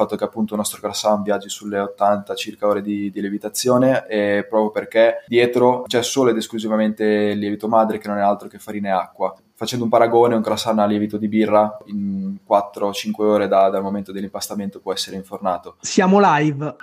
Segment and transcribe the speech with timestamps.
[0.00, 4.46] fatto che appunto il nostro croissant viaggi sulle 80 circa ore di, di levitazione e
[4.48, 8.58] proprio perché dietro c'è solo ed esclusivamente il lievito madre che non è altro che
[8.58, 9.34] farina e acqua.
[9.54, 14.10] Facendo un paragone, un croissant a lievito di birra in 4-5 ore da, dal momento
[14.10, 15.76] dell'impastamento può essere infornato.
[15.80, 16.76] Siamo live.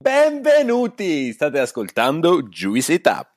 [0.00, 1.32] Benvenuti!
[1.32, 3.30] State ascoltando Juicy Tap.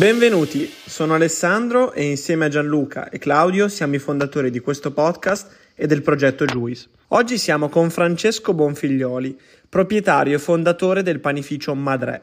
[0.00, 5.74] Benvenuti, sono Alessandro e insieme a Gianluca e Claudio siamo i fondatori di questo podcast
[5.74, 6.88] e del progetto Juice.
[7.08, 12.22] Oggi siamo con Francesco Bonfiglioli, proprietario e fondatore del panificio Madre.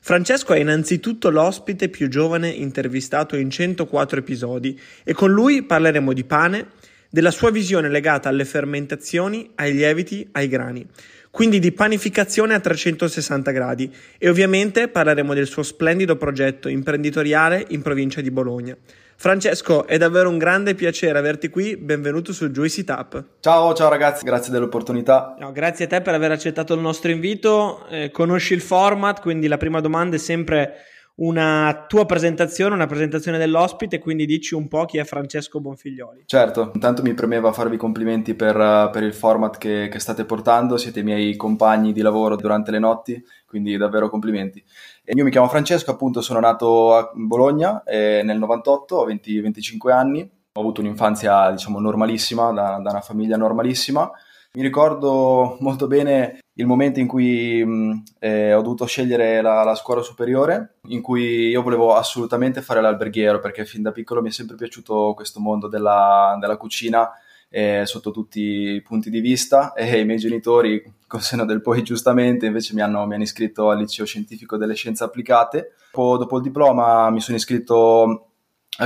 [0.00, 6.24] Francesco è innanzitutto l'ospite più giovane intervistato in 104 episodi e con lui parleremo di
[6.24, 6.66] pane,
[7.10, 10.86] della sua visione legata alle fermentazioni, ai lieviti, ai grani
[11.30, 17.82] quindi di panificazione a 360 gradi e ovviamente parleremo del suo splendido progetto imprenditoriale in
[17.82, 18.76] provincia di Bologna.
[19.20, 23.24] Francesco, è davvero un grande piacere averti qui, benvenuto su Juicy Tap.
[23.40, 25.34] Ciao, ciao ragazzi, grazie dell'opportunità.
[25.40, 29.48] No, grazie a te per aver accettato il nostro invito, eh, conosci il format, quindi
[29.48, 30.84] la prima domanda è sempre
[31.18, 36.22] una tua presentazione, una presentazione dell'ospite, quindi dici un po' chi è Francesco Bonfiglioli.
[36.26, 41.00] Certo, intanto mi premeva farvi complimenti per, per il format che, che, state portando, siete
[41.00, 44.62] i miei compagni di lavoro durante le notti, quindi davvero complimenti.
[45.02, 49.40] E io mi chiamo Francesco, appunto sono nato a Bologna eh, nel 98, ho 20,
[49.40, 50.20] 25 anni,
[50.52, 54.08] ho avuto un'infanzia diciamo normalissima, da, da una famiglia normalissima.
[54.52, 59.76] Mi ricordo molto bene il momento in cui mh, eh, ho dovuto scegliere la, la,
[59.76, 64.32] scuola superiore, in cui io volevo assolutamente fare l'alberghiero, perché fin da piccolo mi è
[64.32, 67.10] sempre piaciuto questo mondo della, della cucina
[67.48, 71.82] eh, sotto tutti i punti di vista e i miei genitori, con seno del poi
[71.82, 75.74] giustamente, invece mi hanno, mi hanno iscritto al liceo scientifico delle scienze applicate.
[75.92, 78.27] Poi, dopo il diploma mi sono iscritto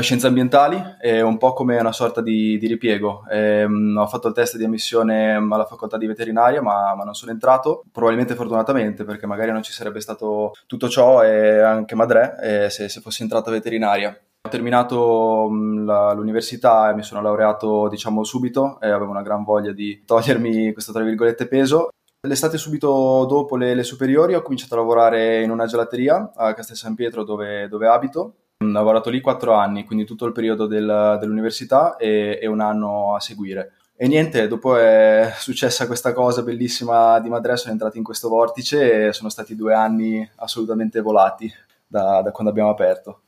[0.00, 3.25] scienze ambientali è un po' come una sorta di, di ripiego.
[3.30, 7.30] Ehm, ho fatto il test di ammissione alla facoltà di veterinaria, ma, ma, non sono
[7.30, 12.70] entrato, probabilmente fortunatamente, perché magari non ci sarebbe stato tutto ciò e anche Madre eh,
[12.70, 14.19] se, se fossi entrato a veterinaria.
[14.44, 15.50] Ho terminato
[15.84, 20.72] la, l'università e mi sono laureato, diciamo, subito e avevo una gran voglia di togliermi
[20.72, 21.91] questo, tra virgolette, peso.
[22.26, 26.76] L'estate subito dopo le, le superiori ho cominciato a lavorare in una gelateria a Castel
[26.76, 28.36] San Pietro dove, dove abito
[28.69, 33.15] ho lavorato lì quattro anni, quindi tutto il periodo del, dell'università e, e, un anno
[33.15, 33.73] a seguire.
[33.97, 39.09] E niente, dopo è successa questa cosa bellissima di Madre, sono entrato in questo vortice
[39.09, 41.53] e sono stati due anni assolutamente volati
[41.87, 43.21] da, da quando abbiamo aperto.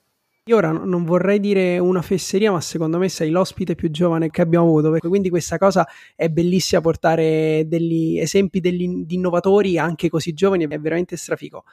[0.47, 4.43] Io ora non vorrei dire una fesseria, ma secondo me sei l'ospite più giovane che
[4.43, 4.95] abbiamo avuto.
[5.09, 11.17] Quindi questa cosa è bellissima portare degli esempi di innovatori anche così giovani, è veramente
[11.17, 11.65] strafico.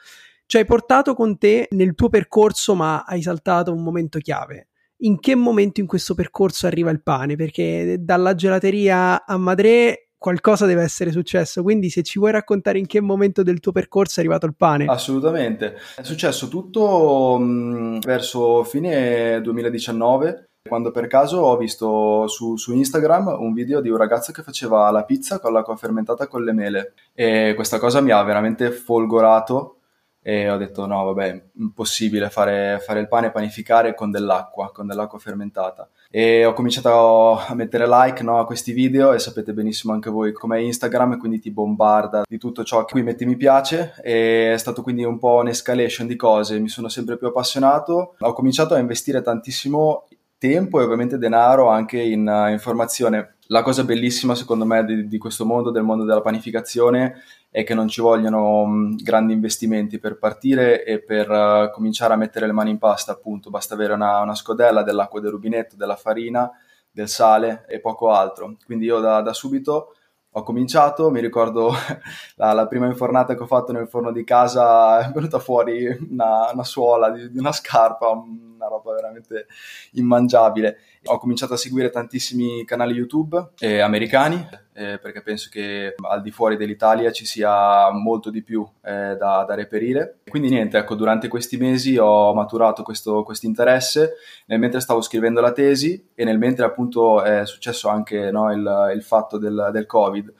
[0.46, 4.68] Ci hai portato con te nel tuo percorso, ma hai saltato un momento chiave.
[5.04, 7.36] In che momento in questo percorso arriva il pane?
[7.36, 11.62] Perché dalla gelateria a Madre qualcosa deve essere successo.
[11.62, 14.86] Quindi, se ci vuoi raccontare in che momento del tuo percorso è arrivato il pane?
[14.86, 15.74] Assolutamente.
[15.96, 20.46] È successo tutto mh, verso fine 2019.
[20.66, 24.88] Quando per caso ho visto su, su, Instagram un video di un ragazzo che faceva
[24.92, 29.78] la pizza con l'acqua fermentata con le mele e questa cosa mi ha veramente folgorato
[30.24, 35.18] e ho detto no vabbè impossibile fare, fare, il pane panificare con dell'acqua con dell'acqua
[35.18, 35.88] fermentata.
[36.10, 40.32] E ho cominciato a mettere like no, a questi video e sapete benissimo anche voi
[40.32, 43.94] com'è Instagram quindi ti bombarda di tutto ciò che qui metti mi piace.
[44.02, 48.14] E è stato quindi un po' un'escalation di cose mi sono sempre più appassionato.
[48.18, 50.06] Ho cominciato a investire tantissimo
[50.38, 55.18] tempo e ovviamente denaro anche in uh, informazione la cosa bellissima secondo me di, di
[55.18, 60.18] questo mondo del mondo della panificazione è che non ci vogliono mh, grandi investimenti per
[60.18, 64.20] partire e per uh, cominciare a mettere le mani in pasta, appunto, basta avere una,
[64.20, 66.50] una, scodella, dell'acqua del rubinetto, della farina,
[66.90, 68.56] del sale e poco altro.
[68.64, 69.94] Quindi io da, da subito
[70.30, 71.74] ho cominciato, mi ricordo
[72.36, 76.50] la, la, prima infornata che ho fatto nel forno di casa è venuta fuori una,
[76.54, 78.18] una suola di, di una scarpa,
[78.62, 79.46] una roba veramente
[79.92, 80.78] immangiabile.
[81.04, 86.30] Ho cominciato a seguire tantissimi canali YouTube eh, americani eh, perché penso che al di
[86.30, 90.20] fuori dell'Italia ci sia molto di più eh, da, da, reperire.
[90.28, 94.14] Quindi niente, ecco, durante questi mesi ho maturato questo interesse
[94.46, 98.92] nel mentre stavo scrivendo la tesi e nel mentre appunto è successo anche no, il,
[98.94, 100.32] il, fatto del, del Covid.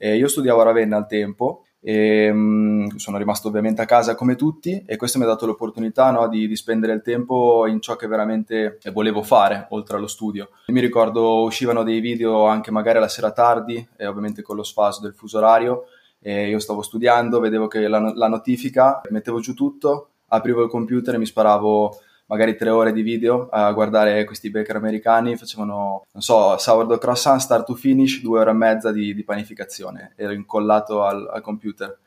[0.00, 4.82] io studiavo a Ravenna al tempo e, um, sono rimasto ovviamente a casa come tutti
[4.84, 8.06] e questo mi ha dato l'opportunità no, di, di, spendere il tempo in ciò che
[8.06, 10.50] veramente volevo fare oltre allo studio.
[10.66, 14.64] Io mi ricordo uscivano dei video anche magari alla sera tardi e ovviamente con lo
[14.64, 15.84] sfaso del fuso orario
[16.20, 21.14] e io stavo studiando, vedevo che la, la notifica, mettevo giù tutto, aprivo il computer
[21.14, 26.22] e mi sparavo magari tre ore di video a guardare questi baker americani, facevano, non
[26.22, 31.02] so, sourdough croissant, start to finish, due ore e mezza di, di panificazione, ero incollato
[31.02, 31.98] al, al, computer.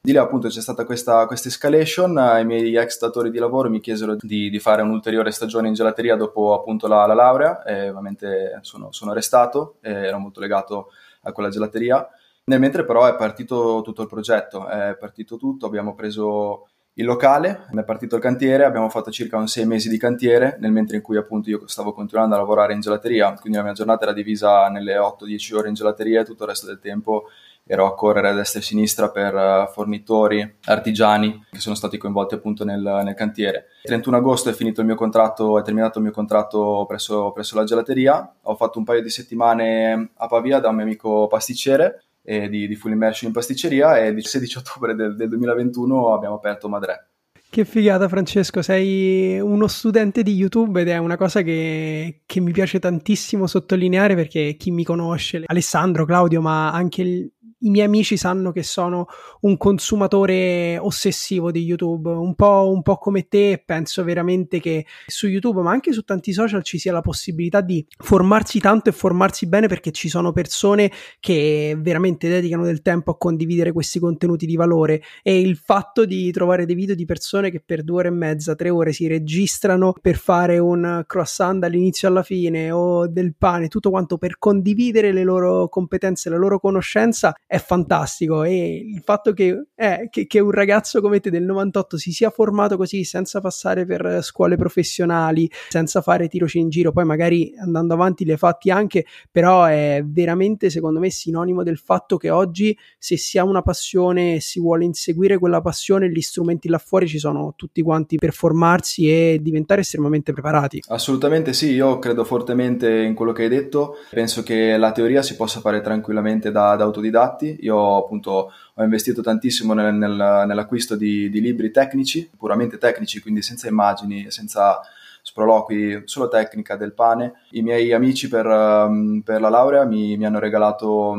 [0.00, 2.10] Di lì appunto c'è stata questa, questa escalation,
[2.40, 6.16] i miei ex datori di lavoro mi chiesero di, di fare un'ulteriore stagione in gelateria
[6.16, 10.90] dopo appunto la, la laurea e ovviamente sono, sono restato, ero molto legato
[11.22, 12.06] a quella gelateria.
[12.44, 17.66] Nel mentre però è partito tutto il progetto, è partito tutto, abbiamo preso il locale,
[17.74, 21.02] è partito il cantiere, abbiamo fatto circa un sei mesi di cantiere, nel mentre in
[21.02, 24.68] cui appunto io stavo continuando a lavorare in gelateria, quindi la mia giornata era divisa
[24.68, 27.28] nelle 8-10 ore in gelateria e tutto il resto del tempo
[27.64, 31.96] ero a correre a destra e a sinistra per uh, fornitori, artigiani che sono stati
[31.96, 33.68] coinvolti appunto nel, nel, cantiere.
[33.82, 37.56] Il 31 agosto è finito il mio contratto, è terminato il mio contratto presso, presso
[37.56, 42.02] la gelateria, ho fatto un paio di settimane a Pavia da un mio amico pasticcere
[42.22, 46.36] eh, di, di, full immersion in pasticceria e il 16 ottobre del, del 2021 abbiamo
[46.36, 47.08] aperto Madre.
[47.52, 52.50] Che figata Francesco, sei uno studente di YouTube ed è una cosa che, che, mi
[52.50, 58.52] piace tantissimo sottolineare perché chi mi conosce, Alessandro, Claudio, ma anche i miei amici sanno
[58.52, 59.06] che sono
[59.40, 65.28] un consumatore ossessivo di YouTube, un po', un po' come te, penso veramente che su
[65.28, 69.46] YouTube, ma anche su tanti social ci sia la possibilità di formarsi tanto e formarsi
[69.46, 74.56] bene perché ci sono persone che veramente dedicano del tempo a condividere questi contenuti di
[74.56, 75.02] valore.
[75.22, 78.54] E il fatto di trovare dei video di persone che per due ore e mezza,
[78.54, 83.90] tre ore si registrano per fare un croissant dall'inizio alla fine o del pane, tutto
[83.90, 89.66] quanto per condividere le loro competenze, la loro conoscenza è fantastico e il fatto che,
[89.74, 93.84] eh, che, che, un ragazzo come te del 98 si sia formato così senza passare
[93.84, 99.04] per scuole professionali, senza fare tiroci in giro, poi magari andando avanti le fatti anche,
[99.30, 104.36] però è veramente secondo me sinonimo del fatto che oggi se si ha una passione
[104.36, 108.32] e si vuole inseguire quella passione, gli strumenti là fuori ci sono tutti quanti per
[108.32, 110.84] formarsi e diventare estremamente preparati.
[110.88, 115.36] Assolutamente sì, io credo fortemente in quello che hai detto, penso che la teoria si
[115.36, 117.58] possa fare tranquillamente da, da autodidatti fatti.
[117.60, 123.42] Io appunto ho investito tantissimo nel, nel, nell'acquisto di, di, libri tecnici, puramente tecnici, quindi
[123.42, 124.80] senza immagini, senza
[125.22, 127.34] sproloqui, solo tecnica del pane.
[127.50, 131.14] I miei amici per, um, per la laurea mi, mi, hanno regalato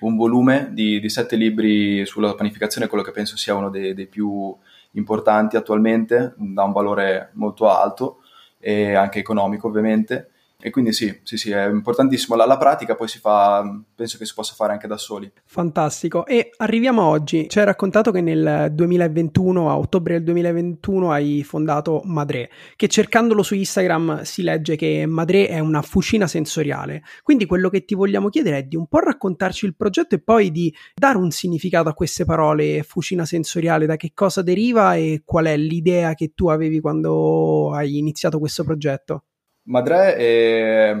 [0.00, 4.06] un volume di, di, sette libri sulla panificazione, quello che penso sia uno dei, dei
[4.06, 4.54] più
[4.92, 8.20] importanti attualmente, da un valore molto alto
[8.60, 12.34] e anche economico ovviamente e quindi sì, sì, sì, è importantissimo.
[12.34, 13.62] La, la, pratica poi si fa,
[13.94, 15.30] penso che si possa fare anche da soli.
[15.44, 16.26] Fantastico.
[16.26, 17.48] E arriviamo a oggi.
[17.48, 23.44] Ci hai raccontato che nel 2021, a ottobre del 2021, hai fondato Madre, che cercandolo
[23.44, 27.04] su Instagram si legge che Madre è una fucina sensoriale.
[27.22, 30.50] Quindi quello che ti vogliamo chiedere è di un po' raccontarci il progetto e poi
[30.50, 35.44] di dare un significato a queste parole, fucina sensoriale, da che cosa deriva e qual
[35.44, 39.22] è l'idea che tu avevi quando hai iniziato questo progetto.
[39.68, 40.96] Madre è,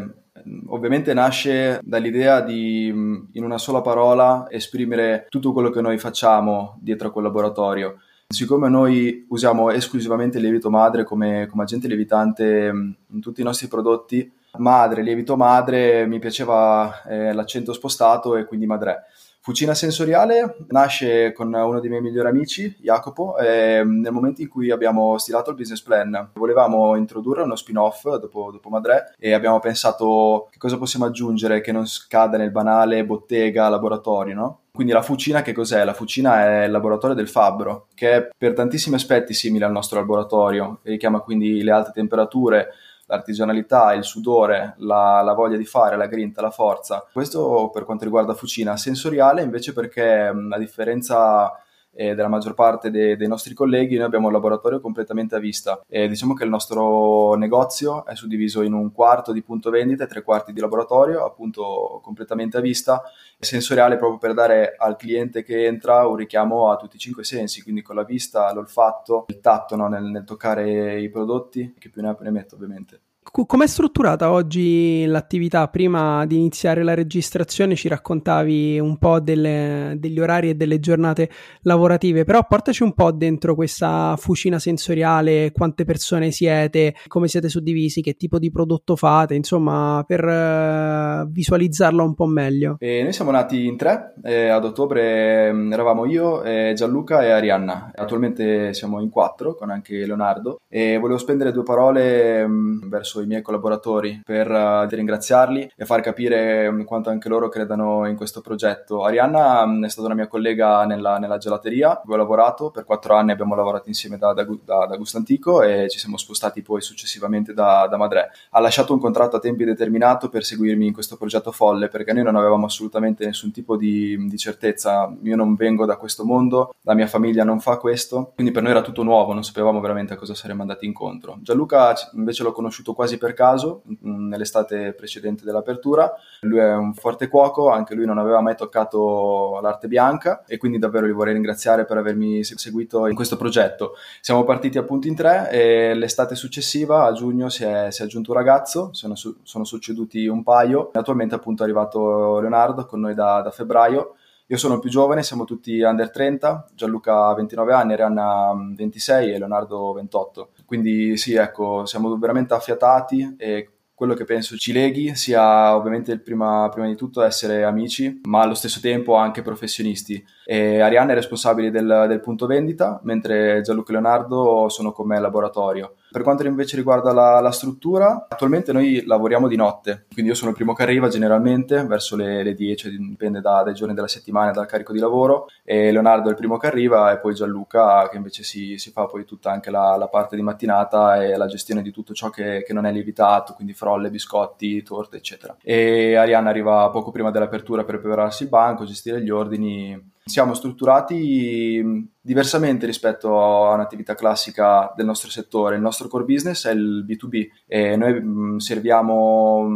[0.66, 7.08] ovviamente nasce dall'idea di, in una sola parola, esprimere tutto quello che noi facciamo dietro
[7.08, 8.00] a quel laboratorio.
[8.28, 12.70] Siccome noi usiamo esclusivamente lievito madre come, come agente lievitante
[13.10, 18.66] in tutti i nostri prodotti, madre, lievito madre, mi piaceva eh, l'accento spostato e quindi
[18.66, 19.04] madre.
[19.48, 25.16] Fucina Sensoriale nasce con uno dei miei migliori amici, Jacopo, nel momento in cui abbiamo
[25.16, 26.32] stilato il business plan.
[26.34, 31.72] Volevamo introdurre uno spin-off dopo, dopo Madre e abbiamo pensato che cosa possiamo aggiungere che
[31.72, 34.60] non scada nel banale bottega, laboratorio, no?
[34.70, 35.82] Quindi la fucina che cos'è?
[35.82, 39.98] La fucina è il laboratorio del fabbro, che è per tantissimi aspetti simile al nostro
[39.98, 42.68] laboratorio, richiama quindi le alte temperature,
[43.08, 47.04] l'artigianalità, il sudore, la, la, voglia di fare, la grinta, la forza.
[47.12, 48.76] Questo per quanto riguarda Fucina.
[48.76, 51.52] Sensoriale invece perché a differenza
[51.92, 55.80] eh, della maggior parte de- dei nostri colleghi, noi abbiamo un laboratorio completamente a vista.
[55.88, 60.06] E diciamo che il nostro negozio è suddiviso in un quarto di punto vendita e
[60.06, 63.02] tre quarti di laboratorio, appunto completamente a vista,
[63.38, 67.62] sensoriale proprio per dare al cliente che entra un richiamo a tutti i cinque sensi,
[67.62, 69.88] quindi con la vista, l'olfatto, il tatto no?
[69.88, 73.00] nel, nel toccare i prodotti, che più ne ha più ne metto ovviamente.
[73.30, 75.68] Com'è strutturata oggi l'attività?
[75.68, 81.28] Prima di iniziare la registrazione ci raccontavi un po' delle, degli orari e delle giornate
[81.62, 88.00] lavorative, però portaci un po' dentro questa fucina sensoriale, quante persone siete, come siete suddivisi,
[88.00, 92.76] che tipo di prodotto fate, insomma, per uh, visualizzarla un po' meglio.
[92.78, 97.30] E noi siamo nati in tre, eh, ad ottobre mm, eravamo io, eh, Gianluca e
[97.30, 102.88] Arianna, attualmente siamo in quattro con anche Leonardo e volevo spendere due parole mh, mm,
[102.88, 107.48] verso verso i miei collaboratori per uh, ringraziarli e far capire um, quanto anche loro
[107.48, 109.04] credano in questo progetto.
[109.04, 113.14] Arianna um, è stata una mia collega nella, nella gelateria, dove ho lavorato per quattro
[113.14, 116.80] anni, abbiamo lavorato insieme da, da, da, da Gusto Antico e ci siamo spostati poi
[116.80, 118.30] successivamente da, da Madre.
[118.50, 122.24] Ha lasciato un contratto a tempo indeterminato per seguirmi in questo progetto folle perché noi
[122.24, 125.12] non avevamo assolutamente nessun tipo di, di certezza.
[125.22, 128.72] Io non vengo da questo mondo, la mia famiglia non fa questo, quindi per noi
[128.72, 131.38] era tutto nuovo, non sapevamo veramente a cosa saremmo andati incontro.
[131.40, 136.12] Gianluca invece l'ho conosciuto quasi per caso, nell'estate precedente dell'apertura.
[136.40, 140.80] Lui è un forte cuoco, anche lui non aveva mai toccato l'arte bianca e quindi
[140.80, 143.92] davvero li vorrei ringraziare per avermi seguito in questo progetto.
[144.20, 148.32] Siamo partiti appunto in tre e l'estate successiva, a giugno, si è, si è aggiunto
[148.32, 150.90] un ragazzo, sono, sono, succeduti un paio.
[150.92, 154.16] Attualmente appunto è arrivato Leonardo con noi da, da febbraio
[154.50, 159.38] io sono più giovane, siamo tutti under 30, Gianluca ha 29 anni, Arianna 26 e
[159.38, 160.48] Leonardo 28.
[160.68, 166.68] Quindi sì, ecco, siamo veramente affiatati e quello che penso ci leghi sia ovviamente prima,
[166.70, 170.22] prima, di tutto essere amici, ma allo stesso tempo anche professionisti.
[170.44, 175.16] E Arianna è responsabile del, del punto vendita, mentre Gianluca e Leonardo sono con me
[175.16, 175.94] al laboratorio.
[176.10, 180.50] Per quanto invece riguarda la, la, struttura, attualmente noi lavoriamo di notte, quindi io sono
[180.50, 184.50] il primo che arriva generalmente verso le, le 10, dipende da, dai giorni della settimana
[184.50, 188.08] e dal carico di lavoro, e Leonardo è il primo che arriva e poi Gianluca
[188.08, 191.46] che invece si, si fa poi tutta anche la, la, parte di mattinata e la
[191.46, 195.56] gestione di tutto ciò che, che non è lievitato, quindi frolle, biscotti, torte eccetera.
[195.62, 202.10] E Arianna arriva poco prima dell'apertura per prepararsi il banco, gestire gli ordini siamo strutturati
[202.28, 205.76] diversamente rispetto a un'attività classica del nostro settore.
[205.76, 209.66] Il nostro core business è il B2B e noi serviamo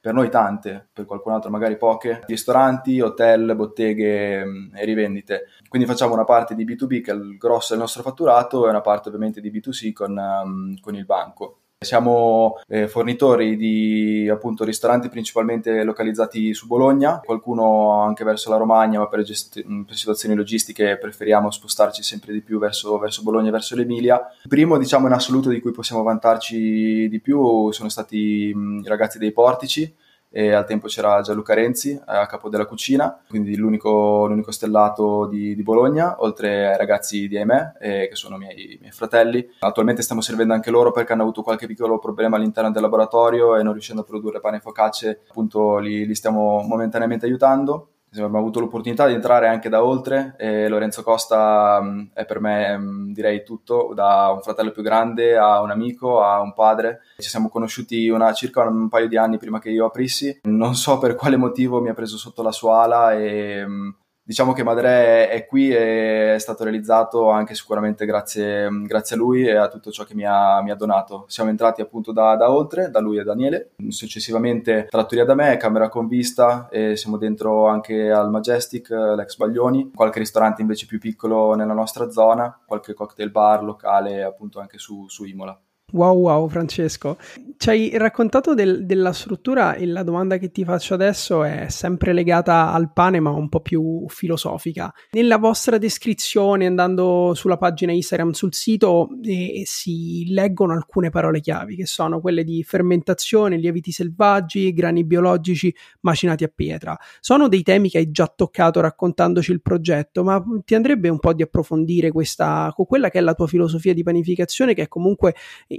[0.00, 5.46] per noi tante, per qualcun altro magari poche, ristoranti, hotel, botteghe e rivendite.
[5.68, 8.82] Quindi facciamo una parte di B2B che è il grosso del nostro fatturato e una
[8.82, 11.62] parte ovviamente di B2C con, con il banco.
[11.86, 18.98] Siamo eh, fornitori di appunto ristoranti principalmente localizzati su Bologna, qualcuno anche verso la Romagna,
[18.98, 23.52] ma per, gest- per situazioni logistiche preferiamo spostarci sempre di più verso, verso Bologna e
[23.52, 24.16] verso l'Emilia.
[24.42, 29.18] Il primo, diciamo in assoluto, di cui possiamo vantarci di più sono stati i ragazzi
[29.18, 29.94] dei Portici,
[30.36, 35.54] e al tempo c'era Gianluca Renzi a capo della cucina, quindi l'unico, l'unico stellato di,
[35.54, 39.48] di, Bologna, oltre ai ragazzi di Aimè, eh, che sono miei, miei, fratelli.
[39.60, 43.62] Attualmente stiamo servendo anche loro perché hanno avuto qualche piccolo problema all'interno del laboratorio e
[43.62, 48.60] non riuscendo a produrre pane e focacce, appunto li, li stiamo momentaneamente aiutando abbiamo avuto
[48.60, 53.44] l'opportunità di entrare anche da oltre e Lorenzo Costa mh, è per me mh, direi
[53.44, 57.00] tutto, da un fratello più grande a un amico a un padre.
[57.18, 60.98] Ci siamo conosciuti una, circa un paio di anni prima che io aprissi, non so
[60.98, 63.94] per quale motivo mi ha preso sotto la sua ala e mh,
[64.26, 69.46] diciamo che Madre è qui e è stato realizzato anche sicuramente grazie, grazie a lui
[69.46, 71.26] e a tutto ciò che mi ha, mi ha donato.
[71.28, 75.88] Siamo entrati appunto da, da, oltre, da lui e Daniele, successivamente Trattoria da me, Camera
[75.88, 81.54] con Vista e siamo dentro anche al Majestic, l'ex Baglioni, qualche ristorante invece più piccolo
[81.54, 85.56] nella nostra zona, qualche cocktail bar locale appunto anche su, su Imola.
[85.92, 87.16] Wow, wow, Francesco.
[87.58, 92.12] Ci hai raccontato del, della struttura e la domanda che ti faccio adesso è sempre
[92.12, 94.92] legata al pane, ma un po' più filosofica.
[95.12, 101.76] Nella vostra descrizione, andando sulla pagina Instagram, sul sito, eh, si leggono alcune parole chiavi,
[101.76, 106.98] che sono quelle di fermentazione, lieviti selvaggi, grani biologici macinati a pietra.
[107.20, 111.32] Sono dei temi che hai già toccato raccontandoci il progetto, ma ti andrebbe un po'
[111.32, 115.34] di approfondire questa, quella che è la tua filosofia di panificazione, che è comunque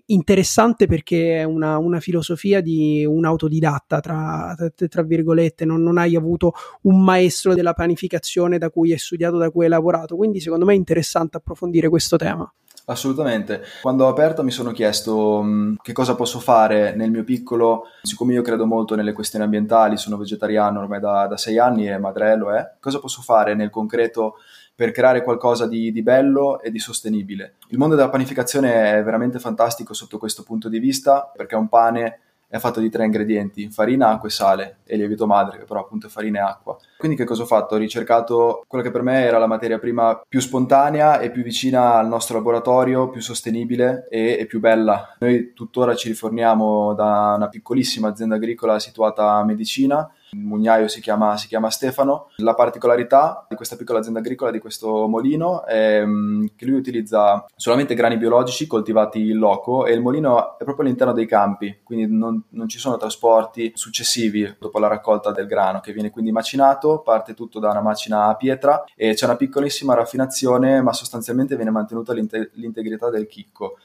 [0.08, 4.56] interessante perché è una, una filosofia di un autodidatta, tra,
[4.90, 9.50] tra virgolette, non, non, hai avuto un maestro della panificazione da cui hai studiato, da
[9.50, 12.52] cui hai lavorato, quindi secondo me è interessante approfondire questo tema.
[12.90, 13.64] Assolutamente.
[13.82, 18.32] Quando ho aperto mi sono chiesto mh, che cosa posso fare nel mio piccolo, siccome
[18.32, 22.50] io credo molto nelle questioni ambientali, sono vegetariano ormai da, da sei anni e Madrello
[22.52, 24.36] è, cosa posso fare nel concreto
[24.78, 27.56] per creare qualcosa di, di, bello e di sostenibile.
[27.70, 32.20] Il mondo della panificazione è veramente fantastico sotto questo punto di vista perché un pane
[32.48, 36.06] è fatto di tre ingredienti, farina, acqua e sale, e lievito madre, che però appunto
[36.06, 36.78] è farina e acqua.
[36.98, 37.74] Quindi che cosa ho fatto?
[37.74, 41.96] Ho ricercato quella che per me era la materia prima più spontanea e più vicina
[41.96, 45.16] al nostro laboratorio, più sostenibile e, e più bella.
[45.20, 51.02] Noi tuttora ci riforniamo da una piccolissima azienda agricola situata a Medicina, il mugnaio si
[51.02, 52.30] chiama, si chiama, Stefano.
[52.38, 57.46] La particolarità di questa piccola azienda agricola, di questo molino, è mm, che lui utilizza
[57.56, 62.14] solamente grani biologici coltivati in loco e il molino è proprio all'interno dei campi, quindi
[62.14, 67.00] non, non ci sono trasporti successivi dopo la raccolta del grano, che viene quindi macinato,
[67.00, 71.72] parte tutto da una macina a pietra e c'è una piccolissima raffinazione, ma sostanzialmente viene
[71.72, 73.78] mantenuta l'inte- l'integrità del chicco.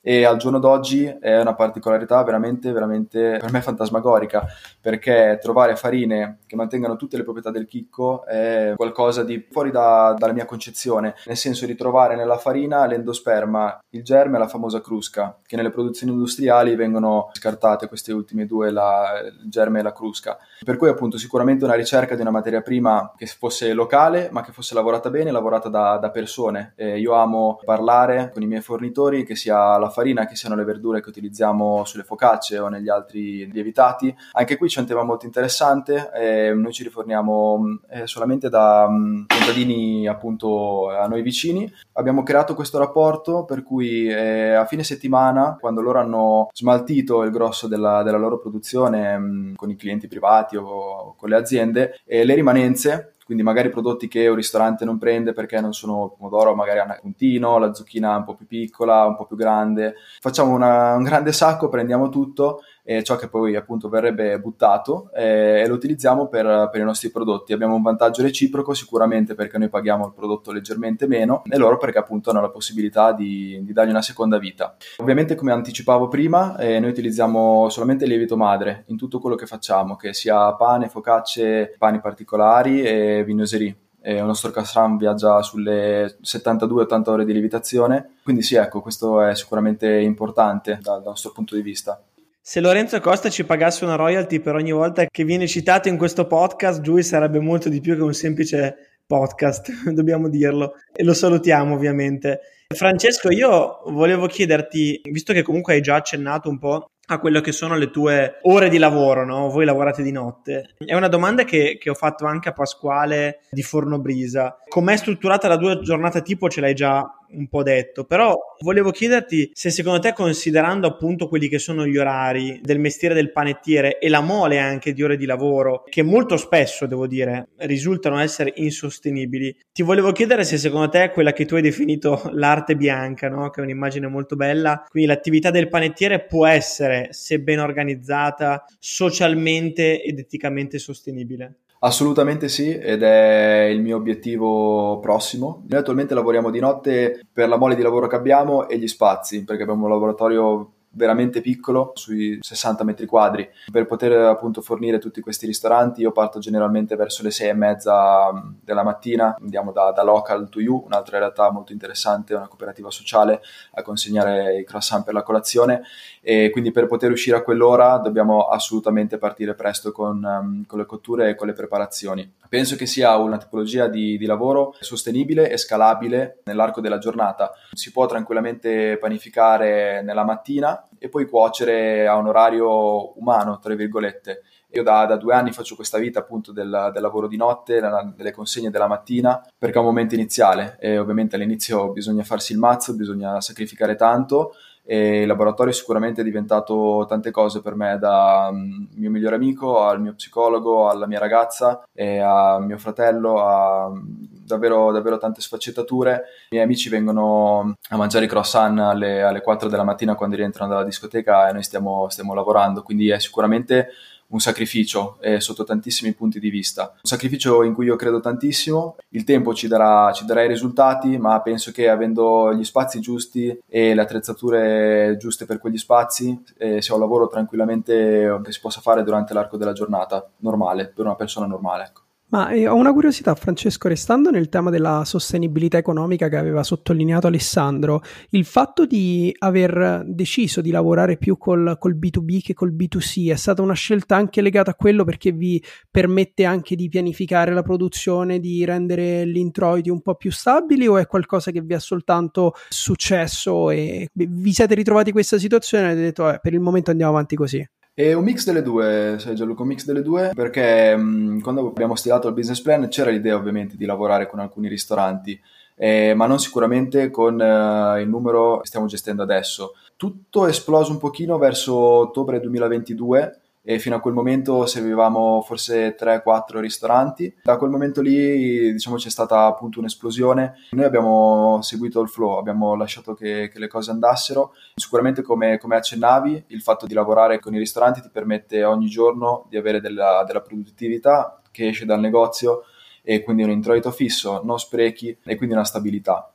[0.00, 4.46] E al giorno d'oggi è una particolarità veramente, veramente per me fantasmagorica
[4.80, 10.14] perché trovare farine che mantengano tutte le proprietà del chicco è qualcosa di fuori da,
[10.16, 14.80] dalla mia concezione, nel senso di trovare nella farina l'endosperma, il germe e la famosa
[14.80, 19.92] crusca, che nelle produzioni industriali vengono scartate queste ultime due, la, il germe e la
[19.92, 20.38] crusca.
[20.64, 24.52] Per cui appunto sicuramente una ricerca di una materia prima che fosse locale ma che
[24.52, 26.72] fosse lavorata bene, lavorata da, da persone.
[26.76, 30.64] E io amo parlare con i miei fornitori che sia la farina, che siano le
[30.64, 34.14] verdure che utilizziamo sulle focacce o negli altri lievitati.
[34.32, 39.26] Anche qui c'è un tema molto interessante, eh, noi ci riforniamo eh, solamente da um,
[39.26, 41.70] contadini appunto a noi vicini.
[41.94, 47.30] Abbiamo creato questo rapporto per cui eh, a fine settimana, quando loro hanno smaltito il
[47.30, 52.00] grosso della, della loro produzione mh, con i clienti privati o, o con le aziende,
[52.04, 56.78] le rimanenze quindi magari prodotti che un ristorante non prende perché non sono pomodoro, magari
[56.78, 59.96] hanno un puntino, la zucchina un po' più piccola, un po' più grande.
[60.18, 65.60] Facciamo una, un grande sacco, prendiamo tutto e ciò che poi appunto verrebbe buttato eh,
[65.62, 67.52] e lo utilizziamo per, per, i nostri prodotti.
[67.52, 71.98] Abbiamo un vantaggio reciproco sicuramente perché noi paghiamo il prodotto leggermente meno e loro perché
[71.98, 74.74] appunto hanno la possibilità di, di dargli una seconda vita.
[74.96, 79.44] Ovviamente come anticipavo prima eh, noi utilizziamo solamente il lievito madre in tutto quello che
[79.44, 83.76] facciamo, che sia pane, focacce, pani particolari e vignoserie.
[84.00, 90.00] il nostro Casram viaggia sulle 72-80 ore di lievitazione, quindi sì, ecco, questo è sicuramente
[90.00, 92.02] importante dal nostro punto di vista.
[92.48, 96.26] Se Lorenzo Costa ci pagasse una royalty per ogni volta che viene citato in questo
[96.26, 100.76] podcast, Giui sarebbe molto di più che un semplice podcast, dobbiamo dirlo.
[100.94, 102.40] E lo salutiamo ovviamente.
[102.74, 107.52] Francesco, io volevo chiederti, visto che comunque hai già accennato un po' a quello che
[107.52, 109.50] sono le tue ore di lavoro, no?
[109.50, 110.74] Voi lavorate di notte.
[110.78, 114.56] È una domanda che, che ho fatto anche a Pasquale di Fornobrisa.
[114.66, 116.48] Com'è strutturata la tua giornata tipo?
[116.48, 121.48] Ce l'hai già un po' detto, però volevo chiederti se secondo te considerando appunto quelli
[121.48, 125.26] che sono gli orari del mestiere del panettiere e la mole anche di ore di
[125.26, 131.10] lavoro, che molto spesso devo dire risultano essere insostenibili, ti volevo chiedere se secondo te
[131.10, 133.50] quella che tu hai definito l'arte bianca, no?
[133.50, 140.02] che è un'immagine molto bella, quindi l'attività del panettiere può essere, se ben organizzata, socialmente
[140.02, 141.58] ed eticamente sostenibile.
[141.80, 145.64] Assolutamente sì, ed è il mio obiettivo prossimo.
[145.68, 149.44] Noi attualmente lavoriamo di notte per la mole di lavoro che abbiamo e gli spazi,
[149.44, 153.48] perché abbiamo un laboratorio veramente piccolo, sui 60 metri quadri.
[153.70, 158.32] Per poter appunto fornire tutti questi ristoranti io parto generalmente verso le 6 e mezza
[158.32, 162.90] mm, della mattina, andiamo da, da Local to You, un'altra realtà molto interessante, una cooperativa
[162.90, 163.40] sociale,
[163.74, 165.82] a consegnare i croissant per la colazione
[166.20, 170.86] e quindi per poter uscire a quell'ora dobbiamo assolutamente partire presto con, um, con le
[170.86, 172.30] cotture e con le preparazioni.
[172.48, 177.52] Penso che sia una tipologia di, di, lavoro sostenibile e scalabile nell'arco della giornata.
[177.72, 184.42] Si può tranquillamente panificare nella mattina e poi cuocere a un orario umano, tra virgolette.
[184.72, 188.12] Io da, da, due anni faccio questa vita appunto del, del lavoro di notte, della,
[188.14, 192.58] delle consegne della mattina, perché è un momento iniziale e ovviamente all'inizio bisogna farsi il
[192.58, 194.52] mazzo, bisogna sacrificare tanto,
[194.90, 199.82] e il laboratorio sicuramente è diventato tante cose per me, da mm, mio migliore amico
[199.82, 204.00] al mio psicologo, alla mia ragazza e a mio fratello, a mm,
[204.46, 206.22] davvero, davvero tante sfaccettature.
[206.44, 210.72] I miei amici vengono a mangiare i croissant alle, alle 4 della mattina quando rientrano
[210.72, 213.88] dalla discoteca e noi stiamo, stiamo lavorando, quindi è sicuramente
[214.28, 216.92] un sacrificio eh, sotto tantissimi punti di vista.
[216.94, 221.16] Un sacrificio in cui io credo tantissimo, il tempo ci darà, ci darà i risultati,
[221.18, 226.82] ma penso che avendo gli spazi giusti e le attrezzature giuste per quegli spazi eh,
[226.82, 231.14] sia un lavoro tranquillamente che si possa fare durante l'arco della giornata, normale, per una
[231.14, 231.84] persona normale.
[231.84, 232.02] Ecco.
[232.30, 237.26] Ma eh, ho una curiosità, Francesco, restando nel tema della sostenibilità economica che aveva sottolineato
[237.26, 243.30] Alessandro, il fatto di aver deciso di lavorare più col, col, B2B che col B2C
[243.30, 247.62] è stata una scelta anche legata a quello perché vi permette anche di pianificare la
[247.62, 251.80] produzione, di rendere gli introiti un po' più stabili o è qualcosa che vi è
[251.80, 256.60] soltanto successo e vi siete ritrovati in questa situazione e avete detto eh, per il
[256.60, 257.66] momento andiamo avanti così?
[257.98, 261.96] È un mix delle due, sai Gianluca, un mix delle due, perché mh, quando abbiamo
[261.96, 265.36] stilato il business plan c'era l'idea ovviamente di lavorare con alcuni ristoranti,
[265.74, 269.72] eh, ma non sicuramente con eh, il numero che stiamo gestendo adesso.
[269.96, 275.94] Tutto è esploso un pochino verso ottobre 2022 e fino a quel momento servivamo forse
[275.94, 277.36] 3-4 ristoranti.
[277.42, 280.54] Da quel momento lì diciamo c'è stata appunto un'esplosione.
[280.70, 284.54] Noi abbiamo seguito il flow, abbiamo lasciato che, che le cose andassero.
[284.74, 289.44] Sicuramente come, come, accennavi il fatto di lavorare con i ristoranti ti permette ogni giorno
[289.50, 292.62] di avere della, della produttività che esce dal negozio
[293.02, 296.32] e quindi un introito fisso, non sprechi e quindi una stabilità.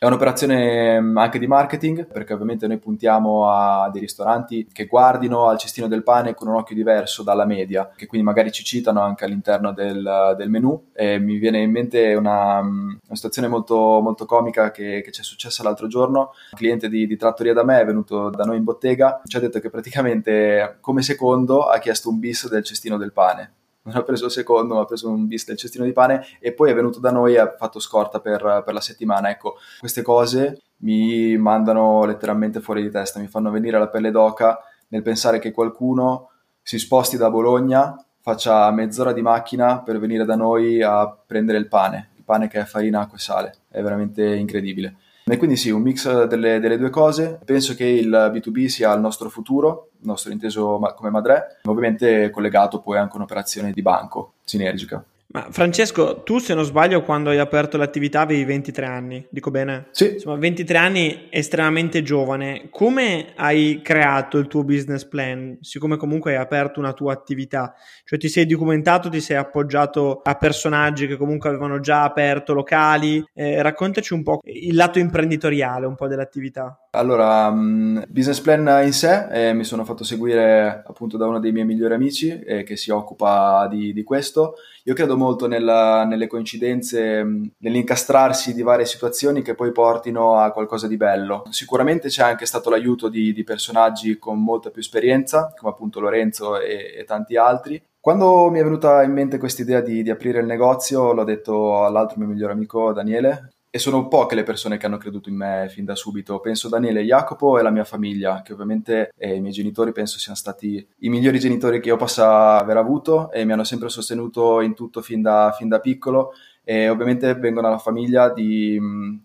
[0.00, 5.48] È un'operazione mm, anche di marketing, perché ovviamente noi puntiamo a dei ristoranti che guardino
[5.48, 9.00] al cestino del pane con un occhio diverso dalla media, che quindi magari ci citano
[9.00, 10.90] anche all'interno del, del menu.
[10.92, 15.22] E mi viene in mente una, mm, una situazione molto, molto comica che, che ci
[15.22, 16.30] è successa l'altro giorno.
[16.52, 19.40] Un cliente di, di trattoria da me è venuto da noi in bottega, ci ha
[19.40, 23.54] detto che praticamente come secondo ha chiesto un bis del cestino del pane
[23.88, 26.52] non ha preso il secondo, ma ha preso un bis del cestino di pane e
[26.52, 29.30] poi è venuto da noi e ha fatto scorta per, per la settimana.
[29.30, 34.60] Ecco, queste cose mi mandano letteralmente fuori di testa, mi fanno venire la pelle d'oca
[34.88, 36.30] nel pensare che qualcuno
[36.62, 41.68] si sposti da Bologna, faccia mezz'ora di macchina per venire da noi a prendere il
[41.68, 43.54] pane, il pane che è farina, acqua e sale.
[43.68, 44.96] È veramente incredibile.
[45.30, 47.38] E quindi sì, un mix delle, delle, due cose.
[47.44, 52.80] Penso che il B2B sia il nostro futuro, il nostro inteso come Madre, ovviamente collegato
[52.80, 55.04] poi anche a un'operazione di banco sinergica.
[55.38, 59.86] Ma Francesco, tu se non sbaglio quando hai aperto l'attività avevi 23 anni, dico bene?
[59.92, 60.14] Sì.
[60.14, 62.66] Insomma, 23 anni estremamente giovane.
[62.70, 67.72] Come hai creato il tuo business plan, siccome comunque hai aperto una tua attività?
[68.04, 73.24] Cioè ti sei documentato, ti sei appoggiato a personaggi che comunque avevano già aperto locali?
[73.32, 76.87] Eh, raccontaci un po' il lato imprenditoriale un po' dell'attività.
[76.92, 81.52] Allora, um, business plan in sé, eh, mi sono fatto seguire appunto da uno dei
[81.52, 84.54] miei migliori amici eh, che si occupa di, di questo.
[84.84, 90.88] Io credo molto nella, nelle coincidenze, nell'incastrarsi di varie situazioni che poi portino a qualcosa
[90.88, 91.44] di bello.
[91.50, 96.58] Sicuramente c'è anche stato l'aiuto di, di personaggi con molta più esperienza, come appunto Lorenzo
[96.58, 100.40] e, e tanti altri, quando mi è venuta in mente questa idea di, di, aprire
[100.40, 104.86] il negozio, l'ho detto all'altro mio migliore amico Daniele, e sono poche le persone che
[104.86, 106.40] hanno creduto in me fin da subito.
[106.40, 110.38] Penso Daniele, Jacopo e la mia famiglia, che ovviamente eh, i miei genitori penso siano
[110.38, 114.74] stati i migliori genitori che io possa aver avuto e mi hanno sempre sostenuto in
[114.74, 116.32] tutto fin da, fin da piccolo.
[116.64, 118.78] E ovviamente vengo da una famiglia di,